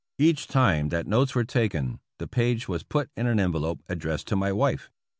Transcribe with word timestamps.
Each 0.17 0.47
time 0.47 0.89
that 0.89 1.05
notes 1.05 1.35
were 1.35 1.43
taken, 1.43 1.99
the 2.17 2.25
page 2.27 2.67
was 2.67 2.81
put 2.81 3.11
in 3.15 3.27
an 3.27 3.39
envelope 3.39 3.83
addressed 3.87 4.25
to 4.29 4.35
my 4.35 4.51
wife. 4.51 4.89